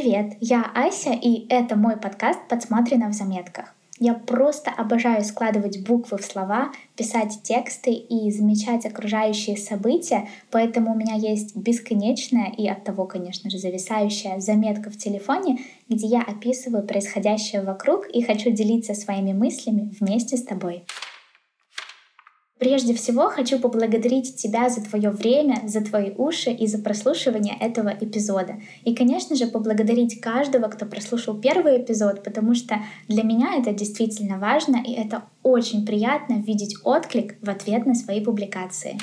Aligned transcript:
Привет, 0.00 0.38
я 0.40 0.64
Ася, 0.74 1.12
и 1.12 1.46
это 1.50 1.76
мой 1.76 1.98
подкаст 1.98 2.40
«Подсмотрено 2.48 3.10
в 3.10 3.12
заметках». 3.12 3.74
Я 3.98 4.14
просто 4.14 4.70
обожаю 4.70 5.22
складывать 5.22 5.86
буквы 5.86 6.16
в 6.16 6.24
слова, 6.24 6.72
писать 6.96 7.40
тексты 7.42 7.92
и 7.92 8.30
замечать 8.30 8.86
окружающие 8.86 9.58
события, 9.58 10.26
поэтому 10.50 10.94
у 10.94 10.96
меня 10.96 11.16
есть 11.16 11.54
бесконечная 11.54 12.50
и 12.50 12.66
от 12.66 12.82
того, 12.82 13.04
конечно 13.04 13.50
же, 13.50 13.58
зависающая 13.58 14.40
заметка 14.40 14.88
в 14.88 14.96
телефоне, 14.96 15.58
где 15.90 16.06
я 16.06 16.22
описываю 16.22 16.82
происходящее 16.82 17.60
вокруг 17.60 18.08
и 18.08 18.22
хочу 18.22 18.52
делиться 18.52 18.94
своими 18.94 19.34
мыслями 19.34 19.92
вместе 20.00 20.38
с 20.38 20.44
тобой. 20.44 20.84
Прежде 22.60 22.92
всего 22.92 23.30
хочу 23.30 23.58
поблагодарить 23.58 24.36
тебя 24.36 24.68
за 24.68 24.82
твое 24.82 25.08
время, 25.08 25.62
за 25.66 25.80
твои 25.80 26.12
уши 26.14 26.50
и 26.50 26.66
за 26.66 26.76
прослушивание 26.76 27.56
этого 27.58 27.88
эпизода. 27.88 28.56
И, 28.84 28.94
конечно 28.94 29.34
же, 29.34 29.46
поблагодарить 29.46 30.20
каждого, 30.20 30.68
кто 30.68 30.84
прослушал 30.84 31.38
первый 31.38 31.80
эпизод, 31.80 32.22
потому 32.22 32.54
что 32.54 32.76
для 33.08 33.22
меня 33.22 33.54
это 33.56 33.72
действительно 33.72 34.38
важно, 34.38 34.76
и 34.86 34.92
это 34.92 35.22
очень 35.42 35.86
приятно 35.86 36.34
видеть 36.34 36.76
отклик 36.84 37.36
в 37.40 37.48
ответ 37.48 37.86
на 37.86 37.94
свои 37.94 38.22
публикации. 38.22 38.98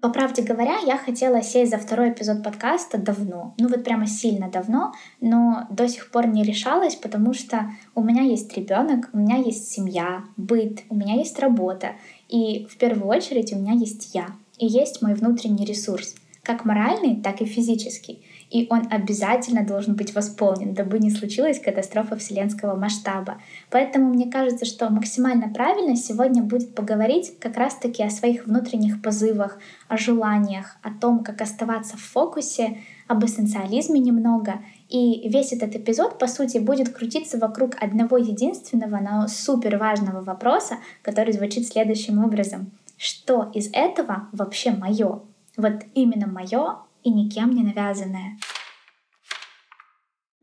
По 0.00 0.10
правде 0.10 0.42
говоря, 0.42 0.78
я 0.86 0.96
хотела 0.96 1.42
сесть 1.42 1.72
за 1.72 1.78
второй 1.78 2.10
эпизод 2.10 2.44
подкаста 2.44 2.98
давно. 2.98 3.54
Ну 3.58 3.68
вот 3.68 3.82
прямо 3.82 4.06
сильно 4.06 4.48
давно, 4.48 4.92
но 5.20 5.66
до 5.70 5.88
сих 5.88 6.12
пор 6.12 6.28
не 6.28 6.44
решалась, 6.44 6.94
потому 6.94 7.34
что 7.34 7.72
у 7.96 8.02
меня 8.04 8.22
есть 8.22 8.56
ребенок, 8.56 9.10
у 9.12 9.18
меня 9.18 9.38
есть 9.38 9.72
семья, 9.72 10.22
быт, 10.36 10.82
у 10.88 10.94
меня 10.94 11.14
есть 11.14 11.40
работа. 11.40 11.96
И 12.28 12.66
в 12.70 12.76
первую 12.76 13.08
очередь 13.08 13.52
у 13.52 13.58
меня 13.58 13.72
есть 13.72 14.14
я. 14.14 14.28
И 14.58 14.66
есть 14.66 15.02
мой 15.02 15.14
внутренний 15.14 15.64
ресурс, 15.64 16.14
как 16.44 16.64
моральный, 16.64 17.20
так 17.20 17.40
и 17.40 17.44
физический 17.44 18.24
и 18.50 18.66
он 18.70 18.88
обязательно 18.90 19.64
должен 19.64 19.94
быть 19.94 20.14
восполнен, 20.14 20.74
дабы 20.74 20.98
не 20.98 21.10
случилась 21.10 21.60
катастрофа 21.60 22.16
вселенского 22.16 22.76
масштаба. 22.76 23.40
Поэтому 23.70 24.08
мне 24.08 24.30
кажется, 24.30 24.64
что 24.64 24.88
максимально 24.90 25.48
правильно 25.48 25.96
сегодня 25.96 26.42
будет 26.42 26.74
поговорить 26.74 27.38
как 27.40 27.56
раз-таки 27.56 28.02
о 28.02 28.10
своих 28.10 28.46
внутренних 28.46 29.02
позывах, 29.02 29.58
о 29.88 29.98
желаниях, 29.98 30.76
о 30.82 30.90
том, 30.90 31.22
как 31.22 31.40
оставаться 31.40 31.96
в 31.96 32.00
фокусе, 32.00 32.78
об 33.06 33.24
эссенциализме 33.24 34.00
немного. 34.00 34.60
И 34.88 35.28
весь 35.28 35.52
этот 35.52 35.74
эпизод, 35.76 36.18
по 36.18 36.26
сути, 36.26 36.58
будет 36.58 36.88
крутиться 36.90 37.38
вокруг 37.38 37.74
одного 37.80 38.16
единственного, 38.16 38.98
но 38.98 39.28
супер 39.28 39.76
важного 39.76 40.22
вопроса, 40.22 40.76
который 41.02 41.32
звучит 41.32 41.66
следующим 41.66 42.24
образом. 42.24 42.70
Что 42.96 43.50
из 43.54 43.68
этого 43.72 44.28
вообще 44.32 44.72
мое? 44.72 45.20
Вот 45.56 45.82
именно 45.94 46.26
мое 46.26 46.78
и 47.02 47.10
никем 47.10 47.50
не 47.50 47.62
навязанное. 47.62 48.38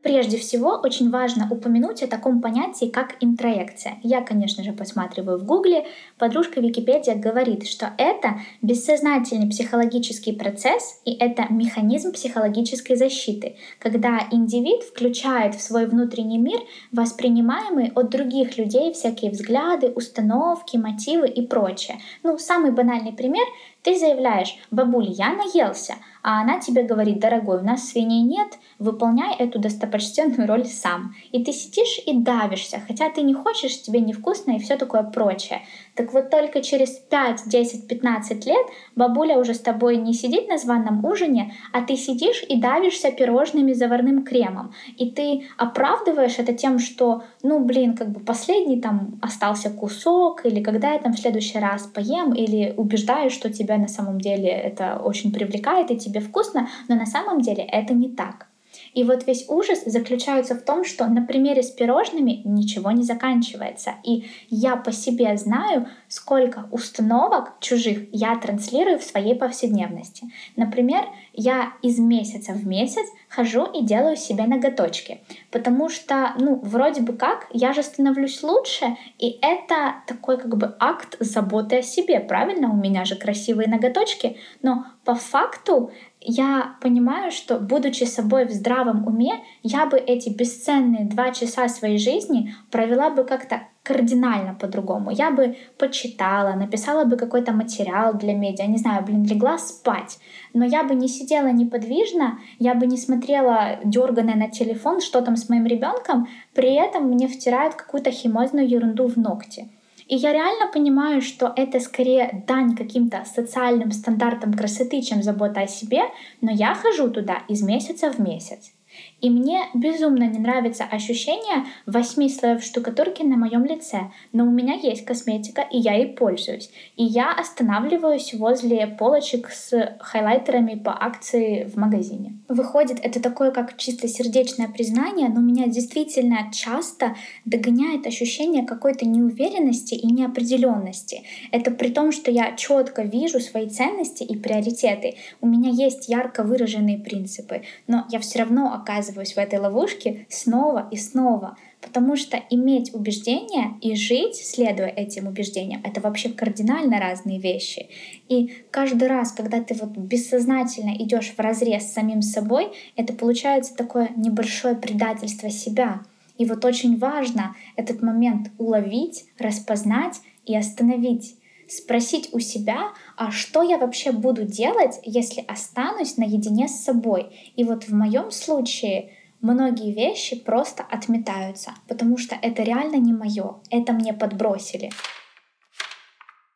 Прежде 0.06 0.38
всего, 0.38 0.80
очень 0.84 1.10
важно 1.10 1.48
упомянуть 1.50 2.00
о 2.00 2.06
таком 2.06 2.40
понятии, 2.40 2.86
как 2.86 3.16
интроекция. 3.18 3.98
Я, 4.04 4.20
конечно 4.20 4.62
же, 4.62 4.72
посматриваю 4.72 5.36
в 5.36 5.44
Гугле. 5.44 5.84
Подружка 6.16 6.60
Википедия 6.60 7.16
говорит, 7.16 7.66
что 7.66 7.90
это 7.98 8.38
бессознательный 8.62 9.50
психологический 9.50 10.30
процесс 10.30 11.00
и 11.04 11.12
это 11.12 11.46
механизм 11.50 12.12
психологической 12.12 12.94
защиты, 12.94 13.56
когда 13.80 14.20
индивид 14.30 14.84
включает 14.84 15.56
в 15.56 15.60
свой 15.60 15.86
внутренний 15.86 16.38
мир 16.38 16.60
воспринимаемые 16.92 17.90
от 17.96 18.08
других 18.08 18.58
людей 18.58 18.92
всякие 18.92 19.32
взгляды, 19.32 19.88
установки, 19.88 20.76
мотивы 20.76 21.26
и 21.26 21.44
прочее. 21.44 21.98
Ну, 22.22 22.38
самый 22.38 22.70
банальный 22.70 23.12
пример 23.12 23.44
ты 23.86 23.96
заявляешь, 23.96 24.58
бабуля, 24.72 25.12
я 25.12 25.32
наелся, 25.32 25.94
а 26.20 26.40
она 26.40 26.58
тебе 26.58 26.82
говорит, 26.82 27.20
дорогой, 27.20 27.60
у 27.60 27.62
нас 27.62 27.88
свиней 27.88 28.22
нет, 28.22 28.58
выполняй 28.80 29.36
эту 29.36 29.60
достопочтенную 29.60 30.48
роль 30.48 30.64
сам. 30.64 31.14
И 31.30 31.44
ты 31.44 31.52
сидишь 31.52 32.00
и 32.04 32.18
давишься, 32.18 32.82
хотя 32.84 33.10
ты 33.10 33.22
не 33.22 33.32
хочешь, 33.32 33.80
тебе 33.80 34.00
невкусно 34.00 34.56
и 34.56 34.58
все 34.58 34.76
такое 34.76 35.04
прочее. 35.04 35.62
Так 35.96 36.12
вот 36.12 36.30
только 36.30 36.62
через 36.62 36.90
5, 36.90 37.48
10, 37.48 37.88
15 37.88 38.46
лет 38.46 38.66
бабуля 38.94 39.38
уже 39.38 39.54
с 39.54 39.60
тобой 39.60 39.96
не 39.96 40.12
сидит 40.12 40.48
на 40.48 40.58
званом 40.58 41.04
ужине, 41.04 41.54
а 41.72 41.80
ты 41.80 41.96
сидишь 41.96 42.44
и 42.48 42.60
давишься 42.60 43.10
пирожными 43.10 43.72
заварным 43.72 44.22
кремом. 44.24 44.74
И 44.98 45.10
ты 45.10 45.46
оправдываешь 45.56 46.38
это 46.38 46.52
тем, 46.52 46.78
что, 46.78 47.22
ну 47.42 47.64
блин, 47.64 47.96
как 47.96 48.10
бы 48.10 48.20
последний 48.20 48.80
там 48.80 49.18
остался 49.22 49.70
кусок, 49.70 50.44
или 50.44 50.62
когда 50.62 50.92
я 50.92 50.98
там 50.98 51.14
в 51.14 51.18
следующий 51.18 51.58
раз 51.58 51.82
поем, 51.86 52.34
или 52.34 52.74
убеждаешь, 52.76 53.32
что 53.32 53.50
тебя 53.50 53.78
на 53.78 53.88
самом 53.88 54.20
деле 54.20 54.50
это 54.50 55.00
очень 55.02 55.32
привлекает 55.32 55.90
и 55.90 55.96
тебе 55.96 56.20
вкусно, 56.20 56.68
но 56.88 56.94
на 56.94 57.06
самом 57.06 57.40
деле 57.40 57.62
это 57.62 57.94
не 57.94 58.10
так. 58.10 58.48
И 58.96 59.04
вот 59.04 59.26
весь 59.26 59.46
ужас 59.50 59.82
заключается 59.84 60.54
в 60.54 60.62
том, 60.62 60.82
что 60.82 61.06
на 61.06 61.20
примере 61.20 61.62
с 61.62 61.70
пирожными 61.70 62.40
ничего 62.46 62.90
не 62.92 63.02
заканчивается. 63.02 63.96
И 64.02 64.24
я 64.48 64.74
по 64.74 64.90
себе 64.90 65.36
знаю, 65.36 65.86
сколько 66.16 66.66
установок 66.70 67.60
чужих 67.60 68.08
я 68.10 68.34
транслирую 68.36 68.98
в 68.98 69.04
своей 69.04 69.34
повседневности. 69.34 70.24
Например, 70.56 71.04
я 71.34 71.74
из 71.82 71.98
месяца 71.98 72.52
в 72.52 72.66
месяц 72.66 73.06
хожу 73.28 73.64
и 73.64 73.84
делаю 73.84 74.16
себе 74.16 74.46
ноготочки, 74.46 75.20
потому 75.50 75.90
что, 75.90 76.32
ну, 76.38 76.58
вроде 76.64 77.02
бы 77.02 77.12
как, 77.12 77.46
я 77.52 77.74
же 77.74 77.82
становлюсь 77.82 78.42
лучше, 78.42 78.96
и 79.18 79.38
это 79.42 79.96
такой 80.06 80.38
как 80.38 80.56
бы 80.56 80.74
акт 80.78 81.16
заботы 81.20 81.80
о 81.80 81.82
себе, 81.82 82.20
правильно? 82.20 82.70
У 82.70 82.76
меня 82.76 83.04
же 83.04 83.16
красивые 83.16 83.68
ноготочки, 83.68 84.38
но 84.62 84.86
по 85.04 85.14
факту 85.14 85.90
я 86.20 86.76
понимаю, 86.80 87.30
что, 87.30 87.58
будучи 87.58 88.04
собой 88.04 88.46
в 88.46 88.52
здравом 88.52 89.06
уме, 89.06 89.44
я 89.62 89.84
бы 89.84 89.98
эти 89.98 90.30
бесценные 90.30 91.04
два 91.04 91.30
часа 91.32 91.68
своей 91.68 91.98
жизни 91.98 92.54
провела 92.70 93.10
бы 93.10 93.24
как-то 93.24 93.60
кардинально 93.86 94.54
по-другому. 94.54 95.10
Я 95.10 95.30
бы 95.30 95.56
почитала, 95.78 96.54
написала 96.54 97.04
бы 97.04 97.16
какой-то 97.16 97.52
материал 97.52 98.14
для 98.14 98.34
медиа, 98.34 98.66
не 98.66 98.78
знаю, 98.78 99.04
блин, 99.04 99.24
легла 99.24 99.58
спать. 99.58 100.18
Но 100.54 100.64
я 100.64 100.82
бы 100.82 100.94
не 100.94 101.08
сидела 101.08 101.52
неподвижно, 101.52 102.38
я 102.58 102.74
бы 102.74 102.86
не 102.86 102.96
смотрела 102.96 103.78
дерганая 103.84 104.36
на 104.36 104.48
телефон, 104.48 105.00
что 105.00 105.20
там 105.20 105.36
с 105.36 105.48
моим 105.48 105.66
ребенком, 105.66 106.26
при 106.54 106.74
этом 106.74 107.04
мне 107.04 107.28
втирают 107.28 107.74
какую-то 107.74 108.10
химозную 108.10 108.68
ерунду 108.68 109.06
в 109.06 109.16
ногти. 109.16 109.68
И 110.08 110.16
я 110.16 110.32
реально 110.32 110.70
понимаю, 110.72 111.20
что 111.20 111.52
это 111.56 111.80
скорее 111.80 112.44
дань 112.46 112.76
каким-то 112.76 113.24
социальным 113.24 113.92
стандартам 113.92 114.54
красоты, 114.54 115.02
чем 115.02 115.22
забота 115.22 115.60
о 115.60 115.66
себе, 115.66 116.02
но 116.40 116.52
я 116.52 116.74
хожу 116.74 117.10
туда 117.10 117.42
из 117.48 117.62
месяца 117.62 118.12
в 118.12 118.18
месяц. 118.18 118.72
И 119.22 119.30
мне 119.30 119.62
безумно 119.72 120.24
не 120.24 120.38
нравится 120.38 120.84
ощущение 120.84 121.64
восьми 121.86 122.28
слоев 122.28 122.62
штукатурки 122.62 123.22
на 123.22 123.36
моем 123.36 123.64
лице, 123.64 124.10
но 124.32 124.44
у 124.44 124.50
меня 124.50 124.74
есть 124.74 125.06
косметика, 125.06 125.62
и 125.62 125.78
я 125.78 125.94
ей 125.94 126.08
пользуюсь. 126.08 126.70
И 126.96 127.04
я 127.04 127.32
останавливаюсь 127.32 128.34
возле 128.34 128.86
полочек 128.86 129.48
с 129.48 129.96
хайлайтерами 130.00 130.74
по 130.74 130.92
акции 130.92 131.64
в 131.64 131.76
магазине. 131.76 132.34
Выходит, 132.48 132.98
это 133.02 133.22
такое 133.22 133.52
как 133.52 133.78
чисто 133.78 134.06
сердечное 134.06 134.68
признание, 134.68 135.30
но 135.30 135.40
меня 135.40 135.66
действительно 135.66 136.52
часто 136.52 137.16
догоняет 137.46 138.06
ощущение 138.06 138.66
какой-то 138.66 139.06
неуверенности 139.06 139.94
и 139.94 140.06
неопределенности. 140.12 141.22
Это 141.52 141.70
при 141.70 141.88
том, 141.88 142.12
что 142.12 142.30
я 142.30 142.54
четко 142.54 143.02
вижу 143.02 143.40
свои 143.40 143.68
ценности 143.70 144.24
и 144.24 144.36
приоритеты. 144.36 145.14
У 145.40 145.46
меня 145.46 145.70
есть 145.70 146.10
ярко 146.10 146.42
выраженные 146.42 146.98
принципы, 146.98 147.62
но 147.86 148.04
я 148.10 148.20
все 148.20 148.40
равно 148.40 148.74
оказываюсь 148.74 149.05
в 149.12 149.38
этой 149.38 149.58
ловушке 149.58 150.26
снова 150.28 150.88
и 150.90 150.96
снова, 150.96 151.56
потому 151.80 152.16
что 152.16 152.42
иметь 152.50 152.94
убеждения 152.94 153.74
и 153.80 153.94
жить, 153.94 154.36
следуя 154.36 154.88
этим 154.88 155.26
убеждениям, 155.26 155.82
это 155.84 156.00
вообще 156.00 156.30
кардинально 156.30 156.98
разные 156.98 157.38
вещи. 157.38 157.88
И 158.28 158.64
каждый 158.70 159.08
раз, 159.08 159.32
когда 159.32 159.62
ты 159.62 159.74
вот 159.74 159.90
бессознательно 159.90 160.94
идешь 160.96 161.32
в 161.36 161.38
разрез 161.38 161.84
с 161.84 161.92
самим 161.92 162.22
собой, 162.22 162.68
это 162.96 163.12
получается 163.12 163.74
такое 163.74 164.10
небольшое 164.16 164.74
предательство 164.74 165.50
себя. 165.50 166.02
И 166.38 166.44
вот 166.44 166.64
очень 166.64 166.98
важно 166.98 167.54
этот 167.76 168.02
момент 168.02 168.50
уловить, 168.58 169.24
распознать 169.38 170.20
и 170.44 170.56
остановить 170.56 171.36
спросить 171.68 172.28
у 172.32 172.38
себя, 172.38 172.92
а 173.16 173.30
что 173.30 173.62
я 173.62 173.78
вообще 173.78 174.12
буду 174.12 174.44
делать, 174.44 175.00
если 175.02 175.44
останусь 175.46 176.16
наедине 176.16 176.68
с 176.68 176.84
собой. 176.84 177.52
И 177.56 177.64
вот 177.64 177.84
в 177.84 177.94
моем 177.94 178.30
случае 178.30 179.12
многие 179.40 179.92
вещи 179.92 180.36
просто 180.36 180.82
отметаются, 180.82 181.72
потому 181.88 182.18
что 182.18 182.36
это 182.40 182.62
реально 182.62 182.96
не 182.96 183.12
мое, 183.12 183.60
это 183.70 183.92
мне 183.92 184.12
подбросили. 184.12 184.90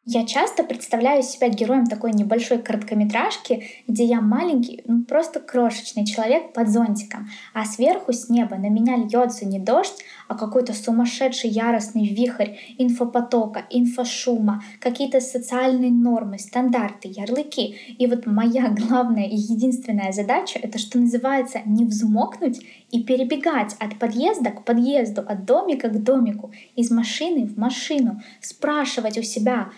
Я 0.07 0.25
часто 0.25 0.65
представляю 0.65 1.23
себя 1.23 1.51
героем 1.51 1.85
такой 1.85 2.13
небольшой 2.13 2.57
короткометражки, 2.63 3.65
где 3.87 4.05
я 4.05 4.23
маленький, 4.23 4.83
ну 4.87 5.05
просто 5.05 5.41
крошечный 5.41 6.07
человек 6.07 6.55
под 6.55 6.71
зонтиком, 6.71 7.29
а 7.53 7.67
сверху 7.67 8.15
с 8.15 8.31
неба 8.31 8.57
на 8.57 8.71
меня 8.71 8.97
льется 8.97 9.45
не 9.45 9.59
дождь, 9.59 10.03
а 10.27 10.37
какой-то 10.37 10.73
сумасшедший 10.73 11.51
яростный 11.51 12.09
вихрь 12.09 12.57
инфопотока, 12.79 13.67
инфошума, 13.69 14.65
какие-то 14.81 15.21
социальные 15.21 15.91
нормы, 15.91 16.39
стандарты, 16.39 17.09
ярлыки. 17.09 17.77
И 17.99 18.07
вот 18.07 18.25
моя 18.25 18.69
главная 18.89 19.29
и 19.29 19.37
единственная 19.37 20.13
задача— 20.13 20.59
это, 20.63 20.79
что 20.79 20.99
называется, 20.99 21.61
не 21.67 21.85
взмокнуть 21.85 22.59
и 22.91 23.05
перебегать 23.05 23.77
от 23.79 23.99
подъезда 23.99 24.51
к 24.51 24.65
подъезду, 24.65 25.21
от 25.21 25.45
домика 25.45 25.89
к 25.89 26.03
домику, 26.03 26.53
из 26.75 26.91
машины 26.91 27.47
в 27.47 27.59
машину, 27.59 28.23
спрашивать 28.41 29.19
у 29.19 29.23
себя, 29.23 29.69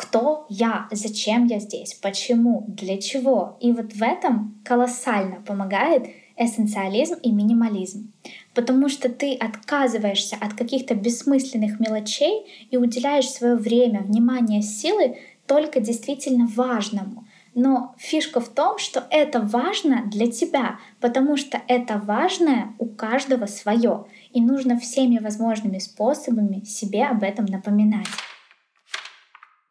кто 0.00 0.46
я, 0.48 0.88
зачем 0.90 1.44
я 1.44 1.58
здесь, 1.58 1.92
почему, 1.92 2.64
для 2.68 2.96
чего. 2.96 3.58
И 3.60 3.70
вот 3.70 3.92
в 3.92 4.02
этом 4.02 4.58
колоссально 4.64 5.42
помогает 5.42 6.06
эссенциализм 6.38 7.16
и 7.22 7.30
минимализм. 7.30 8.10
Потому 8.54 8.88
что 8.88 9.10
ты 9.10 9.34
отказываешься 9.34 10.36
от 10.40 10.54
каких-то 10.54 10.94
бессмысленных 10.94 11.78
мелочей 11.80 12.46
и 12.70 12.78
уделяешь 12.78 13.28
свое 13.28 13.56
время, 13.56 14.00
внимание, 14.00 14.62
силы 14.62 15.18
только 15.46 15.80
действительно 15.80 16.46
важному. 16.46 17.26
Но 17.54 17.94
фишка 17.98 18.40
в 18.40 18.48
том, 18.48 18.78
что 18.78 19.04
это 19.10 19.40
важно 19.40 20.04
для 20.06 20.30
тебя, 20.30 20.78
потому 21.00 21.36
что 21.36 21.60
это 21.68 21.98
важное 21.98 22.72
у 22.78 22.86
каждого 22.86 23.44
свое, 23.44 24.06
и 24.32 24.40
нужно 24.40 24.78
всеми 24.78 25.18
возможными 25.18 25.78
способами 25.78 26.64
себе 26.64 27.04
об 27.04 27.22
этом 27.22 27.44
напоминать. 27.44 28.06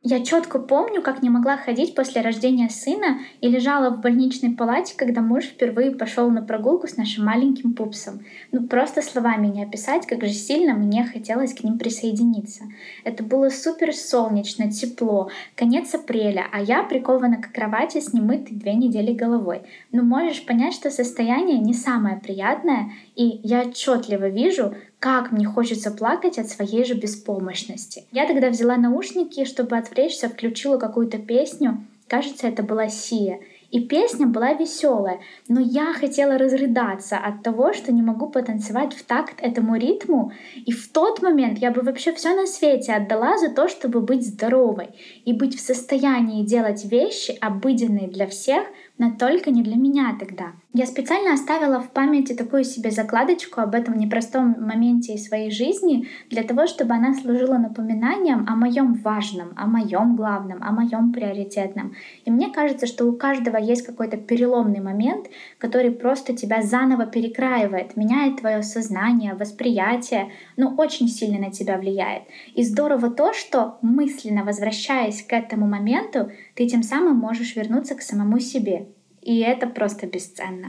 Я 0.02 0.24
четко 0.24 0.60
помню, 0.60 1.02
как 1.02 1.22
не 1.22 1.30
могла 1.30 1.58
ходить 1.58 1.94
после 1.94 2.22
рождения 2.22 2.70
сына 2.70 3.20
и 3.42 3.50
лежала 3.50 3.90
в 3.90 4.00
больничной 4.00 4.52
палате, 4.52 4.94
когда 4.96 5.20
муж 5.20 5.44
впервые 5.44 5.92
пошел 5.92 6.30
на 6.30 6.42
прогулку 6.42 6.88
с 6.88 6.96
нашим 6.96 7.26
маленьким 7.26 7.74
пупсом. 7.74 8.22
Ну, 8.54 8.66
просто 8.66 9.02
словами 9.02 9.48
не 9.48 9.62
описать, 9.62 10.08
как 10.08 10.24
же 10.24 10.32
сильно 10.32 10.74
мне 10.74 11.04
хотелось 11.04 11.54
к 11.54 11.66
ним 11.66 11.78
присоединиться. 11.78 12.64
Это 13.04 13.24
было 13.24 13.50
супер 13.50 13.94
солнечно, 13.94 14.72
тепло, 14.72 15.32
конец 15.56 15.94
апреля, 15.94 16.46
а 16.50 16.62
я 16.62 16.84
прикована 16.84 17.42
к 17.42 17.52
кровати 17.52 18.00
с 18.00 18.14
немытой 18.14 18.56
две 18.56 18.76
недели 18.76 19.12
головой. 19.12 19.64
Ну, 19.92 20.04
можешь 20.04 20.46
понять, 20.46 20.76
что 20.76 20.92
состояние 20.92 21.60
не 21.60 21.74
самое 21.74 22.16
приятное, 22.16 22.94
и 23.18 23.42
я 23.44 23.64
отчетливо 23.64 24.30
вижу, 24.30 24.76
как 25.00 25.32
мне 25.32 25.46
хочется 25.46 25.92
плакать 25.92 26.38
от 26.38 26.50
своей 26.50 26.84
же 26.84 26.94
беспомощности. 26.94 28.06
Я 28.12 28.28
тогда 28.28 28.50
взяла 28.50 28.76
наушники, 28.78 29.46
чтобы 29.46 29.78
отвлечься, 29.78 30.30
включила 30.30 30.78
какую-то 30.78 31.18
песню. 31.18 31.86
Кажется, 32.08 32.48
это 32.48 32.64
была 32.64 32.90
Сия. 32.90 33.40
И 33.72 33.82
песня 33.82 34.26
была 34.26 34.54
веселая, 34.54 35.20
но 35.48 35.60
я 35.60 35.94
хотела 35.94 36.40
разрыдаться 36.40 37.18
от 37.18 37.44
того, 37.44 37.72
что 37.74 37.94
не 37.94 38.02
могу 38.02 38.28
потанцевать 38.28 38.96
в 38.96 39.04
такт 39.04 39.36
этому 39.42 39.76
ритму. 39.76 40.32
И 40.56 40.72
в 40.72 40.92
тот 40.92 41.22
момент 41.22 41.60
я 41.60 41.70
бы 41.70 41.82
вообще 41.82 42.12
все 42.14 42.36
на 42.36 42.48
свете 42.48 42.94
отдала 42.94 43.38
за 43.38 43.50
то, 43.50 43.68
чтобы 43.68 44.02
быть 44.02 44.26
здоровой 44.26 44.90
и 45.24 45.34
быть 45.34 45.56
в 45.56 45.62
состоянии 45.62 46.44
делать 46.44 46.84
вещи, 46.86 47.38
обыденные 47.40 48.08
для 48.08 48.26
всех, 48.26 48.64
но 49.00 49.12
только 49.12 49.50
не 49.50 49.64
для 49.64 49.76
меня 49.76 50.16
тогда. 50.20 50.52
Я 50.72 50.86
специально 50.86 51.34
оставила 51.34 51.80
в 51.80 51.90
памяти 51.90 52.34
такую 52.34 52.64
себе 52.64 52.92
закладочку 52.92 53.62
об 53.62 53.74
этом 53.74 53.98
непростом 53.98 54.56
моменте 54.60 55.18
своей 55.18 55.50
жизни, 55.50 56.08
для 56.30 56.44
того, 56.44 56.68
чтобы 56.68 56.94
она 56.94 57.16
служила 57.16 57.58
напоминанием 57.58 58.46
о 58.48 58.56
моем 58.56 58.94
важном, 58.94 59.54
о 59.56 59.66
моем 59.66 60.16
главном, 60.16 60.62
о 60.62 60.72
моем 60.72 61.12
приоритетном. 61.12 61.96
И 62.26 62.30
мне 62.30 62.52
кажется, 62.52 62.86
что 62.86 63.06
у 63.06 63.14
каждого 63.14 63.58
есть 63.58 63.84
какой-то 63.84 64.18
переломный 64.18 64.80
момент, 64.82 65.28
который 65.58 65.90
просто 65.90 66.36
тебя 66.36 66.62
заново 66.62 67.08
перекраивает, 67.08 67.98
меняет 67.98 68.42
твое 68.42 68.62
сознание, 68.62 69.34
восприятие, 69.34 70.30
но 70.56 70.76
очень 70.76 71.08
сильно 71.08 71.40
на 71.40 71.52
тебя 71.52 71.78
влияет. 71.78 72.24
И 72.54 72.64
здорово 72.64 73.10
то, 73.10 73.34
что 73.34 73.80
мысленно 73.82 74.44
возвращаясь 74.44 75.24
к 75.24 75.34
этому 75.34 75.68
моменту, 75.68 76.32
ты 76.60 76.68
тем 76.68 76.84
самым 76.84 77.16
можешь 77.16 77.56
вернуться 77.56 77.96
к 77.96 78.02
самому 78.02 78.38
себе. 78.42 78.90
И 79.22 79.40
это 79.40 79.66
просто 79.66 80.08
бесценно. 80.08 80.68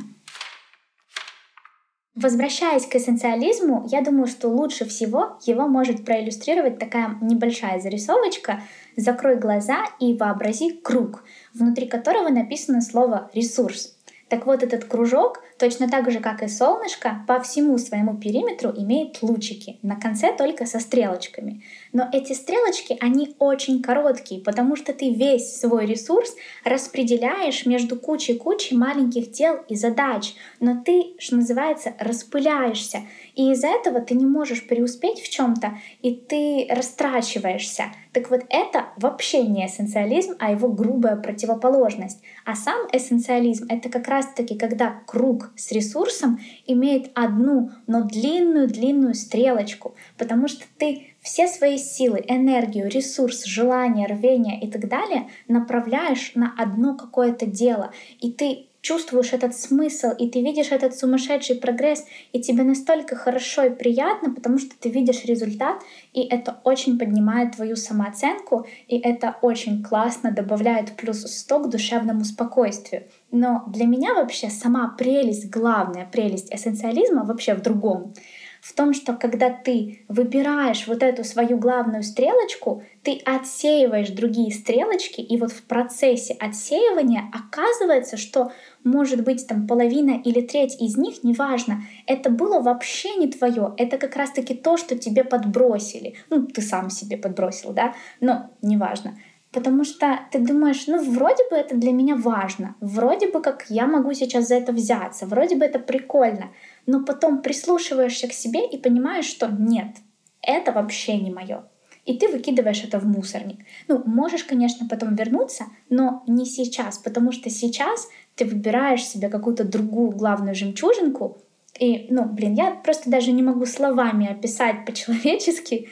Возвращаясь 2.14 2.86
к 2.86 2.94
эссенциализму, 2.94 3.88
я 3.90 4.00
думаю, 4.00 4.28
что 4.28 4.50
лучше 4.50 4.84
всего 4.84 5.40
его 5.44 5.66
может 5.66 6.04
проиллюстрировать 6.04 6.78
такая 6.78 7.18
небольшая 7.20 7.80
зарисовочка. 7.80 8.62
Закрой 8.96 9.34
глаза 9.34 9.84
и 9.98 10.14
вообрази 10.14 10.70
круг, 10.70 11.24
внутри 11.54 11.88
которого 11.88 12.28
написано 12.28 12.82
слово 12.82 13.28
«ресурс». 13.34 13.99
Так 14.30 14.46
вот, 14.46 14.62
этот 14.62 14.84
кружок, 14.84 15.42
точно 15.58 15.90
так 15.90 16.08
же, 16.12 16.20
как 16.20 16.44
и 16.44 16.48
солнышко, 16.48 17.24
по 17.26 17.40
всему 17.40 17.78
своему 17.78 18.16
периметру 18.16 18.70
имеет 18.70 19.22
лучики, 19.22 19.80
на 19.82 19.96
конце 19.96 20.32
только 20.32 20.66
со 20.66 20.78
стрелочками. 20.78 21.64
Но 21.92 22.08
эти 22.12 22.32
стрелочки, 22.32 22.96
они 23.00 23.34
очень 23.40 23.82
короткие, 23.82 24.40
потому 24.40 24.76
что 24.76 24.92
ты 24.92 25.10
весь 25.10 25.58
свой 25.58 25.84
ресурс 25.84 26.36
распределяешь 26.64 27.66
между 27.66 27.96
кучей-кучей 27.96 28.76
маленьких 28.76 29.32
дел 29.32 29.58
и 29.68 29.74
задач, 29.74 30.34
но 30.60 30.80
ты, 30.80 31.14
что 31.18 31.34
называется, 31.34 31.94
распыляешься. 31.98 33.00
И 33.34 33.50
из-за 33.50 33.66
этого 33.66 34.00
ты 34.00 34.14
не 34.14 34.26
можешь 34.26 34.64
преуспеть 34.64 35.20
в 35.20 35.28
чем-то, 35.28 35.76
и 36.02 36.14
ты 36.14 36.68
растрачиваешься. 36.70 37.86
Так 38.12 38.30
вот, 38.30 38.44
это 38.50 38.86
вообще 38.96 39.42
не 39.42 39.66
эссенциализм, 39.66 40.34
а 40.40 40.50
его 40.50 40.68
грубая 40.68 41.16
противоположность. 41.16 42.20
А 42.44 42.56
сам 42.56 42.88
эссенциализм— 42.92 43.66
это 43.68 43.88
как 43.88 44.08
раз-таки, 44.08 44.58
когда 44.58 45.02
круг 45.06 45.52
с 45.56 45.70
ресурсом 45.70 46.40
имеет 46.66 47.10
одну, 47.14 47.70
но 47.86 48.02
длинную-длинную 48.02 49.14
стрелочку, 49.14 49.94
потому 50.18 50.48
что 50.48 50.64
ты 50.78 51.14
все 51.20 51.46
свои 51.46 51.78
силы, 51.78 52.24
энергию, 52.26 52.88
ресурс, 52.88 53.44
желание, 53.44 54.06
рвение 54.06 54.58
и 54.60 54.68
так 54.68 54.88
далее 54.88 55.28
направляешь 55.46 56.32
на 56.34 56.52
одно 56.56 56.96
какое-то 56.96 57.46
дело. 57.46 57.92
И 58.20 58.32
ты 58.32 58.69
чувствуешь 58.80 59.32
этот 59.32 59.56
смысл, 59.56 60.08
и 60.18 60.28
ты 60.28 60.42
видишь 60.42 60.72
этот 60.72 60.96
сумасшедший 60.96 61.56
прогресс, 61.56 62.04
и 62.32 62.40
тебе 62.40 62.62
настолько 62.62 63.16
хорошо 63.16 63.64
и 63.64 63.70
приятно, 63.70 64.32
потому 64.32 64.58
что 64.58 64.74
ты 64.78 64.88
видишь 64.88 65.24
результат, 65.24 65.82
и 66.12 66.22
это 66.22 66.60
очень 66.64 66.98
поднимает 66.98 67.56
твою 67.56 67.76
самооценку, 67.76 68.66
и 68.88 68.98
это 68.98 69.36
очень 69.42 69.82
классно 69.82 70.32
добавляет 70.32 70.96
плюс 70.96 71.22
100 71.22 71.60
к 71.60 71.70
душевному 71.70 72.24
спокойствию. 72.24 73.04
Но 73.30 73.64
для 73.66 73.86
меня 73.86 74.14
вообще 74.14 74.50
сама 74.50 74.94
прелесть, 74.98 75.50
главная 75.50 76.06
прелесть 76.10 76.52
эссенциализма 76.52 77.24
вообще 77.24 77.54
в 77.54 77.62
другом— 77.62 78.14
в 78.60 78.74
том, 78.74 78.92
что 78.92 79.14
когда 79.14 79.50
ты 79.50 80.04
выбираешь 80.08 80.86
вот 80.86 81.02
эту 81.02 81.24
свою 81.24 81.58
главную 81.58 82.02
стрелочку, 82.02 82.82
ты 83.02 83.20
отсеиваешь 83.24 84.10
другие 84.10 84.52
стрелочки, 84.52 85.20
и 85.20 85.36
вот 85.38 85.52
в 85.52 85.62
процессе 85.62 86.34
отсеивания 86.34 87.30
оказывается, 87.32 88.16
что 88.16 88.52
может 88.84 89.24
быть 89.24 89.46
там 89.46 89.66
половина 89.66 90.20
или 90.22 90.40
треть 90.42 90.80
из 90.80 90.96
них, 90.96 91.24
неважно, 91.24 91.82
это 92.06 92.30
было 92.30 92.60
вообще 92.60 93.16
не 93.16 93.28
твое, 93.28 93.74
это 93.76 93.98
как 93.98 94.16
раз-таки 94.16 94.54
то, 94.54 94.76
что 94.76 94.96
тебе 94.96 95.24
подбросили. 95.24 96.14
Ну, 96.28 96.46
ты 96.46 96.60
сам 96.60 96.90
себе 96.90 97.16
подбросил, 97.16 97.72
да, 97.72 97.94
но 98.20 98.50
неважно. 98.62 99.16
Потому 99.52 99.82
что 99.82 100.20
ты 100.30 100.38
думаешь, 100.38 100.86
ну 100.86 101.02
вроде 101.10 101.42
бы 101.50 101.56
это 101.56 101.74
для 101.74 101.92
меня 101.92 102.14
важно, 102.14 102.76
вроде 102.80 103.28
бы 103.28 103.42
как 103.42 103.66
я 103.68 103.88
могу 103.88 104.12
сейчас 104.14 104.46
за 104.46 104.54
это 104.54 104.72
взяться, 104.72 105.26
вроде 105.26 105.56
бы 105.56 105.64
это 105.64 105.80
прикольно, 105.80 106.50
но 106.90 107.04
потом 107.04 107.40
прислушиваешься 107.40 108.26
к 108.26 108.32
себе 108.32 108.66
и 108.66 108.76
понимаешь, 108.76 109.26
что 109.26 109.46
нет, 109.46 109.96
это 110.42 110.72
вообще 110.72 111.16
не 111.18 111.30
мое. 111.30 111.64
И 112.04 112.18
ты 112.18 112.26
выкидываешь 112.26 112.82
это 112.82 112.98
в 112.98 113.06
мусорник. 113.06 113.60
Ну, 113.86 114.02
можешь, 114.04 114.42
конечно, 114.42 114.88
потом 114.88 115.14
вернуться, 115.14 115.66
но 115.88 116.24
не 116.26 116.44
сейчас, 116.44 116.98
потому 116.98 117.30
что 117.30 117.48
сейчас 117.48 118.08
ты 118.34 118.44
выбираешь 118.44 119.04
себе 119.04 119.28
какую-то 119.28 119.62
другую 119.62 120.10
главную 120.10 120.56
жемчужинку, 120.56 121.38
и, 121.78 122.08
ну, 122.10 122.24
блин, 122.24 122.54
я 122.54 122.72
просто 122.72 123.08
даже 123.08 123.30
не 123.30 123.44
могу 123.44 123.66
словами 123.66 124.28
описать 124.28 124.84
по-человечески, 124.84 125.88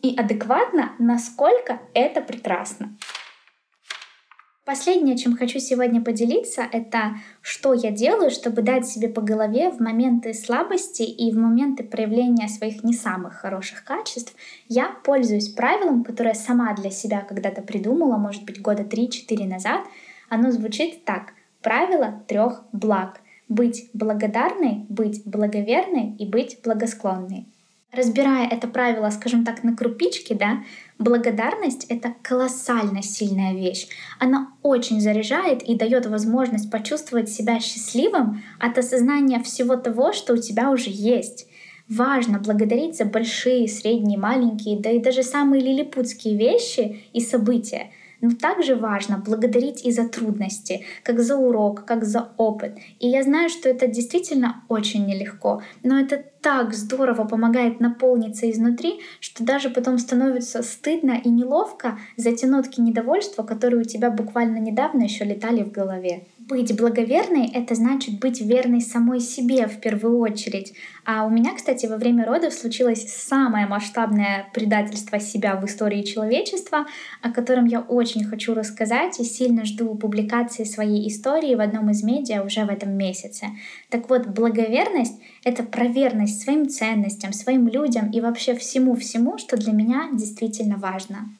и 0.00 0.14
адекватно, 0.16 0.92
насколько 1.00 1.80
это 1.92 2.20
прекрасно. 2.20 2.96
Последнее, 4.64 5.18
чем 5.18 5.36
хочу 5.36 5.58
сегодня 5.58 6.00
поделиться, 6.00 6.62
это 6.62 7.16
что 7.42 7.74
я 7.74 7.90
делаю, 7.90 8.30
чтобы 8.30 8.62
дать 8.62 8.86
себе 8.86 9.08
по 9.08 9.20
голове 9.20 9.68
в 9.68 9.78
моменты 9.78 10.32
слабости 10.32 11.02
и 11.02 11.30
в 11.30 11.36
моменты 11.36 11.84
проявления 11.84 12.48
своих 12.48 12.82
не 12.82 12.94
самых 12.94 13.34
хороших 13.34 13.84
качеств. 13.84 14.34
Я 14.66 14.96
пользуюсь 15.04 15.50
правилом, 15.50 16.02
которое 16.02 16.32
сама 16.32 16.72
для 16.72 16.90
себя 16.90 17.20
когда-то 17.20 17.60
придумала, 17.60 18.16
может 18.16 18.44
быть, 18.44 18.62
года 18.62 18.84
3-4 18.84 19.46
назад. 19.46 19.82
Оно 20.30 20.50
звучит 20.50 21.04
так. 21.04 21.34
Правило 21.60 22.22
трех 22.26 22.64
благ. 22.72 23.20
Быть 23.50 23.90
благодарной, 23.92 24.86
быть 24.88 25.26
благоверной 25.26 26.16
и 26.18 26.26
быть 26.26 26.60
благосклонной. 26.64 27.46
Разбирая 27.96 28.48
это 28.48 28.66
правило, 28.66 29.08
скажем 29.10 29.44
так, 29.44 29.62
на 29.62 29.76
крупички, 29.76 30.34
да, 30.34 30.64
благодарность— 30.98 31.86
это 31.88 32.14
колоссально 32.22 33.02
сильная 33.02 33.54
вещь. 33.54 33.86
Она 34.18 34.52
очень 34.62 35.00
заряжает 35.00 35.62
и 35.62 35.76
дает 35.76 36.06
возможность 36.06 36.70
почувствовать 36.70 37.28
себя 37.28 37.60
счастливым 37.60 38.42
от 38.58 38.78
осознания 38.78 39.40
всего 39.42 39.76
того, 39.76 40.12
что 40.12 40.34
у 40.34 40.38
тебя 40.38 40.70
уже 40.70 40.90
есть. 40.90 41.46
Важно 41.88 42.40
благодарить 42.40 42.96
за 42.96 43.04
большие, 43.04 43.68
средние, 43.68 44.18
маленькие, 44.18 44.80
да 44.80 44.90
и 44.90 44.98
даже 44.98 45.22
самые 45.22 45.62
лилипутские 45.62 46.36
вещи 46.36 47.04
и 47.12 47.20
события— 47.20 47.90
но 48.20 48.30
также 48.30 48.76
важно 48.76 49.18
благодарить 49.18 49.84
и 49.84 49.90
за 49.90 50.08
трудности, 50.08 50.84
как 51.02 51.20
за 51.20 51.36
урок, 51.36 51.84
как 51.84 52.04
за 52.04 52.32
опыт. 52.36 52.76
И 53.00 53.08
я 53.08 53.22
знаю, 53.22 53.48
что 53.48 53.68
это 53.68 53.86
действительно 53.86 54.64
очень 54.68 55.06
нелегко, 55.06 55.62
но 55.82 55.98
это 55.98 56.24
так 56.44 56.74
здорово 56.74 57.24
помогает 57.24 57.80
наполниться 57.80 58.50
изнутри, 58.50 59.00
что 59.18 59.44
даже 59.44 59.70
потом 59.70 59.98
становится 59.98 60.62
стыдно 60.62 61.12
и 61.12 61.30
неловко 61.30 61.98
за 62.18 62.32
те 62.32 62.46
нотки 62.46 62.82
недовольства, 62.82 63.42
которые 63.44 63.80
у 63.80 63.84
тебя 63.84 64.10
буквально 64.10 64.58
недавно 64.58 65.04
еще 65.04 65.24
летали 65.24 65.62
в 65.62 65.72
голове. 65.72 66.26
Быть 66.46 66.76
благоверной— 66.76 67.48
это 67.54 67.74
значит 67.74 68.20
быть 68.20 68.42
верной 68.42 68.82
самой 68.82 69.20
себе 69.20 69.66
в 69.66 69.80
первую 69.80 70.18
очередь. 70.18 70.74
А 71.06 71.24
у 71.24 71.30
меня, 71.30 71.54
кстати, 71.54 71.86
во 71.86 71.96
время 71.96 72.26
родов 72.26 72.52
случилось 72.52 73.08
самое 73.08 73.66
масштабное 73.66 74.48
предательство 74.52 75.18
себя 75.18 75.56
в 75.56 75.64
истории 75.64 76.02
человечества, 76.02 76.84
о 77.22 77.30
котором 77.30 77.64
я 77.64 77.80
очень 77.80 78.24
хочу 78.24 78.52
рассказать 78.52 79.18
и 79.20 79.24
сильно 79.24 79.64
жду 79.64 79.94
публикации 79.94 80.64
своей 80.64 81.08
истории 81.08 81.54
в 81.54 81.60
одном 81.60 81.88
из 81.88 82.02
медиа 82.02 82.42
уже 82.42 82.66
в 82.66 82.68
этом 82.68 82.92
месяце. 82.92 83.46
Так 83.88 84.10
вот, 84.10 84.26
благоверность— 84.26 85.18
это 85.44 85.62
про 85.62 85.86
верность 85.86 86.42
своим 86.42 86.68
ценностям, 86.68 87.32
своим 87.32 87.68
людям 87.68 88.10
и 88.10 88.20
вообще 88.20 88.54
всему-всему, 88.54 89.38
что 89.38 89.56
для 89.56 89.72
меня 89.72 90.10
действительно 90.12 90.76
важно. 90.76 91.30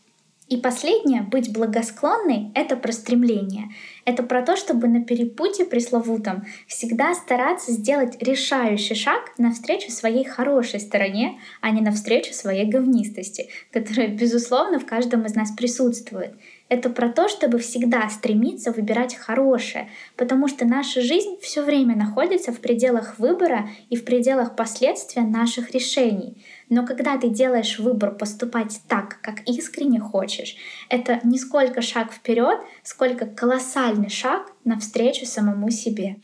И 0.49 0.59
последнее, 0.59 1.23
быть 1.23 1.53
благосклонной, 1.53 2.51
это 2.55 2.77
про 2.77 2.93
стремление. 2.93 3.71
Это 4.05 4.23
про 4.23 4.43
то, 4.43 4.57
чтобы 4.57 4.89
на 4.89 5.03
перепутье 5.03 5.65
пресловутом 5.65 6.45
всегда 6.67 7.15
стараться 7.15 7.73
сделать 7.73 8.23
решающий 8.23 8.95
шаг 8.95 9.33
навстречу 9.39 9.91
своей 9.91 10.25
хорошей 10.25 10.81
стороне, 10.81 11.41
а 11.63 11.71
не 11.71 11.81
навстречу 11.81 12.35
своей 12.35 12.67
говнистости, 12.67 13.49
которая, 13.73 14.09
безусловно, 14.09 14.79
в 14.79 14.85
каждом 14.85 15.25
из 15.25 15.35
нас 15.35 15.51
присутствует. 15.53 16.35
Это 16.75 16.91
про 16.91 17.09
то, 17.09 17.29
чтобы 17.29 17.61
всегда 17.61 18.11
стремиться 18.11 18.73
выбирать 18.73 19.15
хорошее, 19.15 19.89
потому 20.17 20.49
что 20.49 20.65
наша 20.65 21.03
жизнь 21.03 21.39
все 21.41 21.63
время 21.63 21.95
находится 21.95 22.51
в 22.51 22.59
пределах 22.59 23.21
выбора 23.21 23.69
и 23.91 23.97
в 23.97 24.05
пределах 24.05 24.57
последствия 24.57 25.23
наших 25.23 25.71
решений. 25.71 26.45
Но 26.69 26.85
когда 26.85 27.17
ты 27.17 27.29
делаешь 27.29 27.79
выбор 27.79 28.11
поступать 28.11 28.81
так, 28.89 29.21
как 29.21 29.49
искренне 29.49 30.01
хочешь, 30.01 30.57
это 30.89 31.21
не 31.23 31.39
сколько 31.39 31.81
шаг 31.81 32.13
вперед, 32.13 32.59
сколько 32.83 33.25
колоссальный 33.25 34.11
шаг 34.11 34.51
навстречу 34.65 35.27
самому 35.27 35.71
себе. 35.71 36.17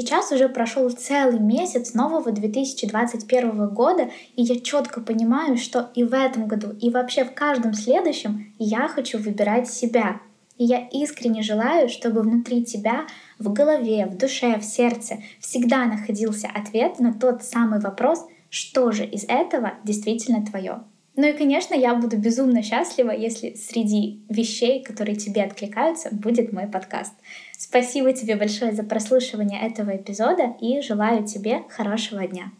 Сейчас 0.00 0.30
уже 0.30 0.48
прошел 0.48 0.88
целый 0.90 1.40
месяц 1.40 1.92
нового 1.92 2.30
2021 2.30 3.68
года, 3.70 4.10
и 4.36 4.44
я 4.44 4.60
четко 4.60 5.00
понимаю, 5.00 5.56
что 5.56 5.90
и 5.92 6.04
в 6.04 6.14
этом 6.14 6.46
году, 6.46 6.68
и 6.80 6.88
вообще 6.88 7.24
в 7.24 7.34
каждом 7.34 7.74
следующем 7.74 8.54
я 8.60 8.86
хочу 8.86 9.18
выбирать 9.18 9.68
себя. 9.68 10.20
И 10.56 10.64
я 10.64 10.86
искренне 10.86 11.42
желаю, 11.42 11.88
чтобы 11.88 12.22
внутри 12.22 12.64
тебя, 12.64 13.08
в 13.40 13.52
голове, 13.52 14.06
в 14.06 14.16
душе, 14.16 14.60
в 14.60 14.62
сердце 14.62 15.16
всегда 15.40 15.86
находился 15.86 16.46
ответ 16.46 17.00
на 17.00 17.12
тот 17.12 17.42
самый 17.42 17.80
вопрос, 17.80 18.24
что 18.50 18.92
же 18.92 19.04
из 19.04 19.24
этого 19.24 19.72
действительно 19.82 20.46
твое. 20.46 20.84
Ну 21.16 21.26
и, 21.26 21.32
конечно, 21.32 21.74
я 21.74 21.96
буду 21.96 22.16
безумно 22.16 22.62
счастлива, 22.62 23.10
если 23.10 23.54
среди 23.54 24.22
вещей, 24.28 24.84
которые 24.84 25.16
тебе 25.16 25.42
откликаются, 25.42 26.10
будет 26.12 26.52
мой 26.52 26.68
подкаст. 26.68 27.14
Спасибо 27.68 28.14
тебе 28.14 28.34
большое 28.36 28.72
за 28.72 28.82
прослушивание 28.82 29.60
этого 29.60 29.94
эпизода 29.94 30.54
и 30.58 30.80
желаю 30.80 31.26
тебе 31.26 31.64
хорошего 31.68 32.26
дня. 32.26 32.50